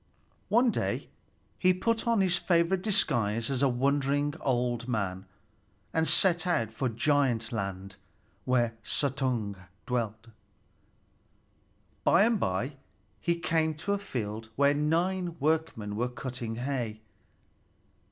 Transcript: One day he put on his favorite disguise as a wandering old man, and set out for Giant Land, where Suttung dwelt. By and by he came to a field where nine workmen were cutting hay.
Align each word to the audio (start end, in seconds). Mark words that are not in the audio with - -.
One 0.49 0.71
day 0.71 1.09
he 1.59 1.75
put 1.75 2.07
on 2.07 2.21
his 2.21 2.35
favorite 2.35 2.81
disguise 2.81 3.51
as 3.51 3.61
a 3.61 3.69
wandering 3.69 4.33
old 4.41 4.87
man, 4.87 5.27
and 5.93 6.07
set 6.07 6.47
out 6.47 6.71
for 6.71 6.89
Giant 6.89 7.51
Land, 7.51 7.97
where 8.43 8.73
Suttung 8.83 9.57
dwelt. 9.85 10.29
By 12.03 12.23
and 12.23 12.39
by 12.39 12.77
he 13.19 13.35
came 13.37 13.75
to 13.75 13.93
a 13.93 13.99
field 13.99 14.49
where 14.55 14.73
nine 14.73 15.35
workmen 15.39 15.95
were 15.95 16.09
cutting 16.09 16.55
hay. 16.55 17.01